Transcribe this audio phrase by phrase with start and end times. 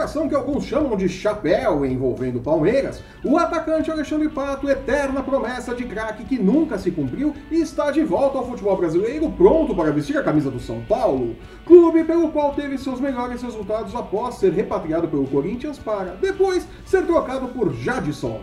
[0.00, 5.74] operação que alguns chamam de chapéu envolvendo o Palmeiras, o atacante Alexandre Pato, eterna promessa
[5.74, 10.16] de craque que nunca se cumpriu, está de volta ao futebol brasileiro, pronto para vestir
[10.16, 11.36] a camisa do São Paulo,
[11.66, 17.04] clube pelo qual teve seus melhores resultados após ser repatriado pelo Corinthians para, depois, ser
[17.04, 18.40] trocado por Jadson.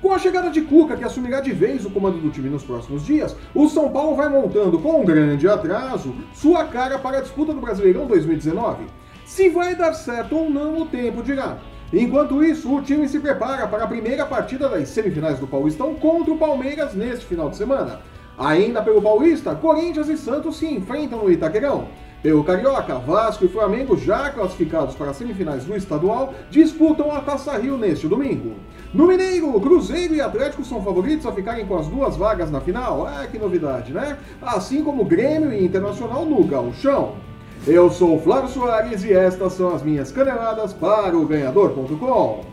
[0.00, 3.04] Com a chegada de Cuca, que assumirá de vez o comando do time nos próximos
[3.04, 7.52] dias, o São Paulo vai montando, com um grande atraso, sua cara para a disputa
[7.52, 8.99] do Brasileirão 2019.
[9.30, 11.58] Se vai dar certo ou não, o tempo dirá.
[11.92, 16.34] Enquanto isso, o time se prepara para a primeira partida das semifinais do Paulistão contra
[16.34, 18.00] o Palmeiras neste final de semana.
[18.36, 21.86] Ainda pelo Paulista, Corinthians e Santos se enfrentam no Itaquerão.
[22.20, 27.56] Pelo Carioca, Vasco e Flamengo, já classificados para as semifinais do estadual, disputam a Taça
[27.56, 28.56] Rio neste domingo.
[28.92, 33.06] No Mineiro, Cruzeiro e Atlético são favoritos a ficarem com as duas vagas na final.
[33.06, 34.18] Ah, que novidade, né?
[34.42, 37.29] Assim como Grêmio e Internacional no Gauchão.
[37.66, 42.44] Eu sou o Flávio Soares e estas são as minhas caneladas para o Ganhador.com.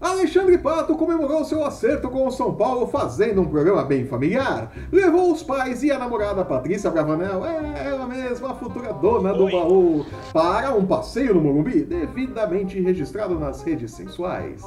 [0.00, 4.70] Alexandre Pato comemorou seu acerto com o São Paulo fazendo um programa bem familiar.
[4.92, 9.50] Levou os pais e a namorada Patrícia Bravanel, é ela mesma, a futura dona do
[9.50, 14.62] baú, para um passeio no Morumbi, devidamente registrado nas redes sensuais.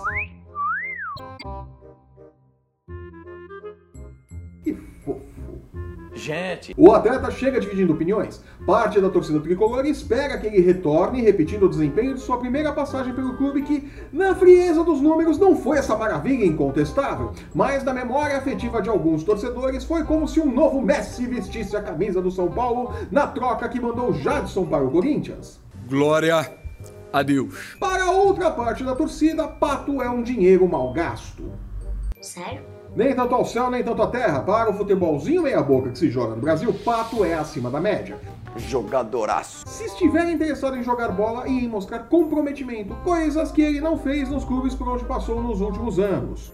[6.19, 6.73] Gente.
[6.77, 8.43] O atleta chega dividindo opiniões.
[8.65, 13.13] Parte da torcida tricolor espera que ele retorne, repetindo o desempenho de sua primeira passagem
[13.13, 18.37] pelo clube, que, na frieza dos números, não foi essa maravilha incontestável, mas na memória
[18.37, 22.51] afetiva de alguns torcedores, foi como se um novo Messi vestisse a camisa do São
[22.51, 25.59] Paulo na troca que mandou Jadson para o Corinthians.
[25.87, 26.51] Glória
[27.11, 27.75] a Deus.
[27.79, 31.51] Para outra parte da torcida, Pato é um dinheiro mal gasto.
[32.21, 32.78] Sério?
[32.95, 34.41] Nem tanto ao céu, nem tanto à terra.
[34.41, 38.17] Para o futebolzinho meia-boca que se joga no Brasil, Pato é acima da média.
[38.57, 39.67] Jogadoraço.
[39.67, 44.29] Se estiver interessado em jogar bola e em mostrar comprometimento, coisas que ele não fez
[44.29, 46.51] nos clubes por onde passou nos últimos anos.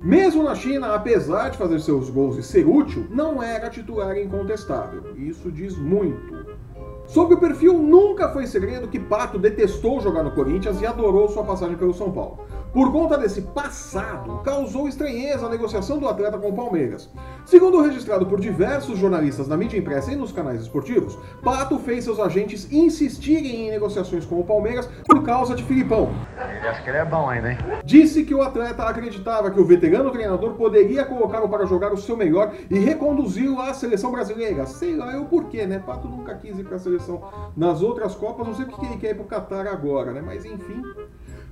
[0.00, 5.14] Mesmo na China, apesar de fazer seus gols e ser útil, não era titular incontestável.
[5.16, 6.60] Isso diz muito.
[7.06, 11.44] Sobre o perfil, nunca foi segredo que Pato detestou jogar no Corinthians e adorou sua
[11.44, 12.38] passagem pelo São Paulo.
[12.72, 17.10] Por conta desse passado, causou estranheza a negociação do atleta com o Palmeiras.
[17.44, 22.20] Segundo registrado por diversos jornalistas na mídia impressa e nos canais esportivos, Pato fez seus
[22.20, 26.12] agentes insistirem em negociações com o Palmeiras por causa de Filipão.
[26.36, 27.58] Ele acha que ele é bom ainda, hein?
[27.84, 32.16] Disse que o atleta acreditava que o veterano treinador poderia colocá-lo para jogar o seu
[32.16, 34.64] melhor e reconduzi-lo à seleção brasileira.
[34.66, 35.82] Sei lá eu porquê, né?
[35.84, 37.20] Pato nunca quis ir para a seleção
[37.56, 40.22] nas outras Copas, não sei porque ele quer ir para o Qatar agora, né?
[40.24, 40.82] Mas enfim.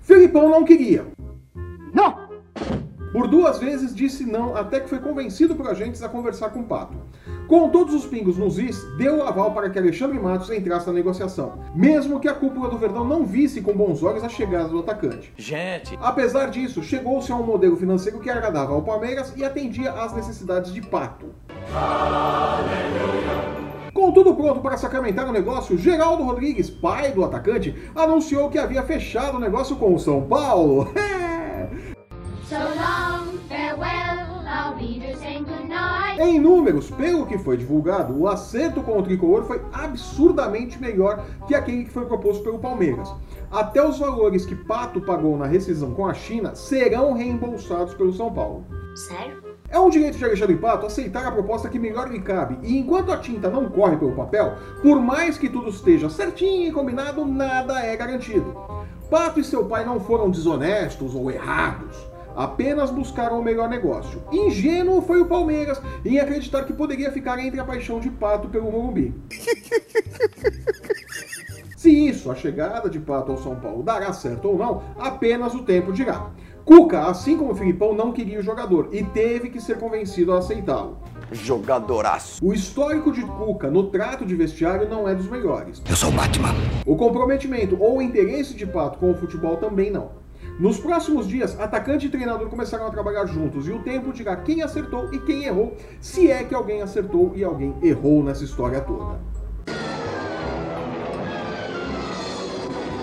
[0.00, 1.06] Felipão não queria.
[1.92, 2.28] Não!
[3.12, 6.64] Por duas vezes disse não, até que foi convencido por agentes a conversar com o
[6.64, 6.97] Pato.
[7.47, 10.92] Com todos os pingos nos is, deu o aval para que Alexandre Matos entrasse na
[10.92, 14.81] negociação, mesmo que a cúpula do Verdão não visse com bons olhos a chegada do
[14.81, 15.32] atacante.
[15.38, 15.98] Gente.
[16.03, 20.72] Apesar disso, chegou-se a um modelo financeiro que agradava ao Palmeiras e atendia às necessidades
[20.72, 21.26] de Pato.
[23.98, 28.81] Com tudo pronto para sacramentar o negócio, Geraldo Rodrigues, pai do atacante, anunciou que havia
[28.84, 30.92] fechado o negócio com o São Paulo.
[32.48, 34.09] So long, farewell.
[36.19, 41.54] Em números, pelo que foi divulgado, o acerto com o tricolor foi absurdamente melhor que
[41.54, 43.12] aquele que foi proposto pelo Palmeiras.
[43.50, 48.32] Até os valores que Pato pagou na rescisão com a China serão reembolsados pelo São
[48.32, 48.65] Paulo.
[48.94, 49.47] Sério?
[49.71, 53.12] É um direito de Alexandre Pato aceitar a proposta que melhor lhe cabe, e enquanto
[53.12, 57.78] a tinta não corre pelo papel, por mais que tudo esteja certinho e combinado, nada
[57.84, 58.57] é garantido.
[59.11, 61.97] Pato e seu pai não foram desonestos ou errados,
[62.34, 64.23] apenas buscaram o melhor negócio.
[64.33, 68.73] Ingênuo foi o Palmeiras em acreditar que poderia ficar entre a paixão de Pato pelo
[68.73, 69.15] Morumbi.
[71.77, 75.62] Se isso, a chegada de Pato ao São Paulo, dará certo ou não, apenas o
[75.62, 76.31] tempo dirá.
[76.69, 80.39] Cuca, assim como o Filipão, não queria o jogador e teve que ser convencido a
[80.39, 80.98] aceitá-lo.
[81.33, 82.45] Jogadoraço.
[82.45, 85.81] O histórico de Cuca no trato de vestiário não é dos melhores.
[85.89, 86.54] Eu sou o Batman.
[86.84, 90.10] O comprometimento ou o interesse de Pato com o futebol também não.
[90.60, 94.60] Nos próximos dias, atacante e treinador começaram a trabalhar juntos e o tempo dirá quem
[94.60, 99.19] acertou e quem errou, se é que alguém acertou e alguém errou nessa história toda.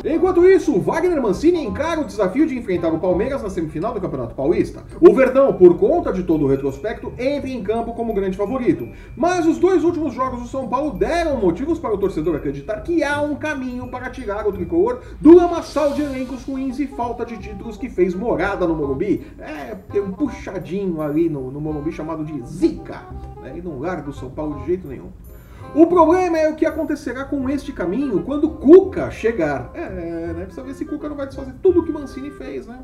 [0.08, 4.36] Enquanto isso, Wagner Mancini encara o desafio de enfrentar o Palmeiras na semifinal do Campeonato
[4.36, 4.84] Paulista.
[5.02, 8.88] O Verdão, por conta de todo o retrospecto, entra em campo como grande favorito.
[9.18, 13.04] Mas os dois últimos jogos do São Paulo deram motivos para o torcedor acreditar que
[13.04, 17.40] há um caminho para tirar o tricolor do lamaçal de elencos ruins e falta de
[17.40, 19.26] títulos que fez morada no Morumbi.
[19.40, 23.02] É, tem um puxadinho ali no, no Morumbi chamado de Zica.
[23.42, 23.56] Né?
[23.58, 25.10] E não larga o São Paulo de jeito nenhum.
[25.74, 29.72] O problema é o que acontecerá com este caminho quando Cuca chegar.
[29.74, 30.46] É, né?
[30.46, 32.80] Precisa ver se Cuca não vai desfazer tudo o que Mancini fez, né?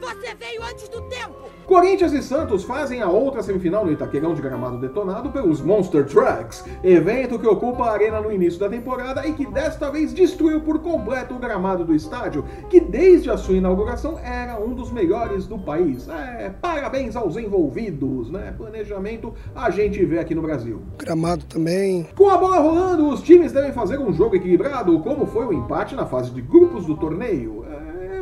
[0.00, 1.46] Você veio antes do tempo!
[1.66, 6.64] Corinthians e Santos fazem a outra semifinal no Itaquerão de gramado detonado pelos Monster Trucks,
[6.84, 10.78] evento que ocupa a arena no início da temporada e que desta vez destruiu por
[10.78, 15.58] completo o gramado do estádio, que desde a sua inauguração era um dos melhores do
[15.58, 16.08] país.
[16.08, 18.54] É, parabéns aos envolvidos, né?
[18.56, 20.80] Planejamento a gente vê aqui no Brasil.
[20.98, 22.08] Gramado também.
[22.16, 25.96] Com a bola rolando, os times devem fazer um jogo equilibrado, como foi o empate
[25.96, 27.65] na fase de grupos do torneio.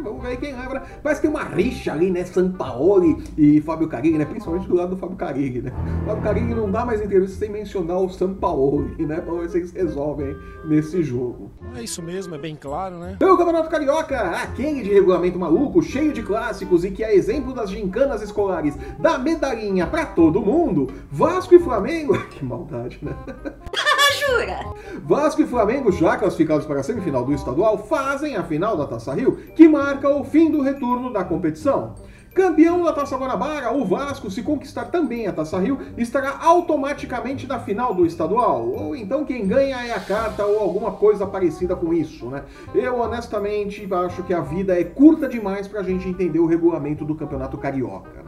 [0.04, 0.82] Vamos ver quem lembra.
[1.02, 2.22] Parece que tem uma rixa ali, né?
[2.24, 4.26] Sampaoli e Fábio Carilli, né?
[4.26, 5.72] Principalmente do lado do Fábio Carilli, né?
[6.02, 9.22] O Fábio Carilli não dá mais entrevista sem mencionar o Sampaoli, né?
[9.22, 10.36] Pra ver se eles resolvem
[10.66, 11.50] nesse jogo.
[11.74, 13.16] É isso mesmo, é bem claro, né?
[13.18, 17.70] Pelo Campeonato Carioca, aquele de regulamento maluco, cheio de clássicos e que é exemplo das
[17.70, 22.14] gincanas escolares da medalhinha pra todo mundo, Vasco e Flamengo.
[22.34, 23.14] Que maldade, né?
[24.26, 24.74] Jura?
[25.02, 29.12] Vasco e Flamengo, já classificados para a semifinal do estadual, fazem a final da Taça
[29.12, 31.94] Rio, que marca o fim do retorno da competição.
[32.34, 37.60] Campeão da Taça Guanabara, o Vasco, se conquistar também a Taça Rio, estará automaticamente na
[37.60, 38.68] final do estadual.
[38.68, 42.42] Ou então quem ganha é a carta ou alguma coisa parecida com isso, né?
[42.74, 47.14] Eu honestamente acho que a vida é curta demais pra gente entender o regulamento do
[47.14, 48.23] Campeonato Carioca.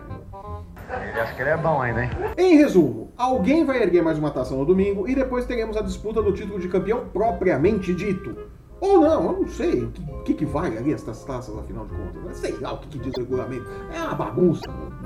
[1.17, 2.11] Ele acha que ele é bom ainda, hein?
[2.37, 6.21] Em resumo, alguém vai erguer mais uma taça no domingo e depois teremos a disputa
[6.21, 8.37] do título de campeão propriamente dito.
[8.79, 11.95] Ou não, eu não sei o que, que, que vai ali essas taças, afinal de
[11.95, 12.23] contas.
[12.23, 12.35] né?
[12.35, 13.65] Sei lá o que, que diz o regulamento.
[13.95, 14.61] É uma bagunça.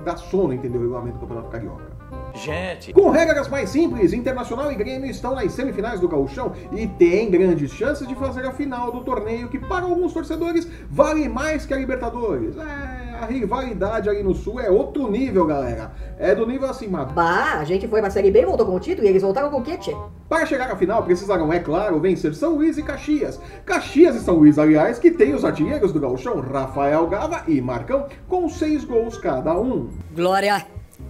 [0.04, 2.00] Dá sono entender o regulamento do Campeonato Carioca.
[2.34, 7.30] Gente, Com regras mais simples, Internacional e Grêmio estão nas semifinais do Gauchão e têm
[7.30, 11.72] grandes chances de fazer a final do torneio que, para alguns torcedores, vale mais que
[11.72, 12.56] a Libertadores.
[12.56, 15.92] É, a rivalidade ali no Sul é outro nível, galera.
[16.18, 18.74] É do nível assim, mas Bah, a gente foi pra Série B e voltou com
[18.74, 19.94] o título e eles voltaram com o quê, tchê?
[20.28, 23.38] Para chegar à final, precisaram, é claro, vencer São Luís e Caxias.
[23.66, 28.06] Caxias e São Luís, aliás, que tem os artilheiros do Gauchão, Rafael Gava e Marcão,
[28.26, 29.90] com seis gols cada um.
[30.14, 30.64] Glória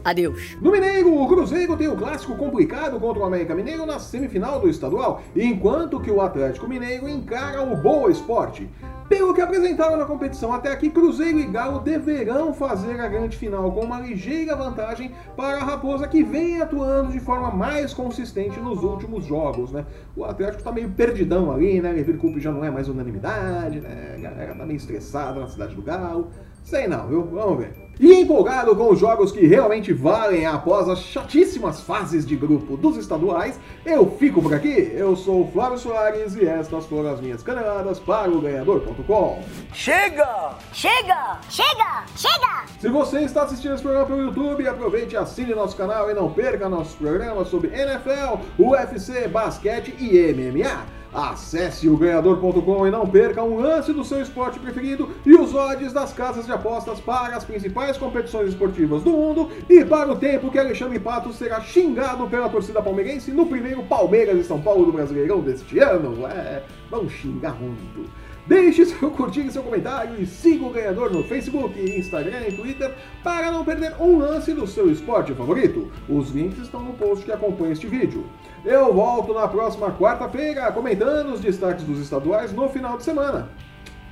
[0.04, 0.56] a Deus.
[0.60, 4.68] No Mineiro, o Cruzeiro tem o clássico complicado contra o América Mineiro na semifinal do
[4.68, 8.68] estadual, enquanto que o Atlético Mineiro encara o Boa Esporte.
[9.10, 13.72] Pelo que apresentaram na competição até aqui, Cruzeiro e Galo deverão fazer a grande final
[13.72, 18.84] com uma ligeira vantagem para a Raposa, que vem atuando de forma mais consistente nos
[18.84, 19.84] últimos jogos, né?
[20.14, 21.90] O Atlético tá meio perdidão ali, né?
[21.90, 24.14] Levir Cup já não é mais unanimidade, né?
[24.16, 26.28] A galera tá meio estressada na cidade do Galo.
[26.64, 27.24] Sei não, viu?
[27.24, 27.90] Vamos ver.
[28.00, 32.96] E empolgado com os jogos que realmente valem após as chatíssimas fases de grupo dos
[32.96, 34.90] estaduais, eu fico por aqui.
[34.94, 39.42] Eu sou o Flávio Soares e estas foram as minhas caneladas para o ganhador.com.
[39.74, 40.56] chega!
[40.72, 41.40] Chega!
[41.50, 42.04] Chega!
[42.16, 42.64] Chega!
[42.78, 46.32] Se você está assistindo esse programa pelo YouTube, aproveite e assine nosso canal e não
[46.32, 50.99] perca nossos programas sobre NFL, UFC, basquete e MMA.
[51.12, 55.92] Acesse o ganhador.com e não perca um lance do seu esporte preferido e os odds
[55.92, 60.50] das casas de apostas para as principais competições esportivas do mundo e para o tempo
[60.50, 64.92] que Alexandre Pato será xingado pela torcida palmeirense no primeiro Palmeiras e São Paulo do
[64.92, 66.26] Brasileirão deste ano.
[66.26, 68.08] É, vamos xingar muito.
[68.46, 72.94] Deixe seu curtir e seu comentário e siga o ganhador no Facebook, Instagram e Twitter
[73.22, 75.90] para não perder um lance do seu esporte favorito.
[76.08, 78.24] Os links estão no post que acompanha este vídeo.
[78.64, 83.48] Eu volto na próxima quarta-feira comentando os destaques dos estaduais no final de semana.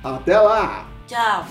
[0.03, 0.87] Até lá!
[1.07, 1.45] Tchau.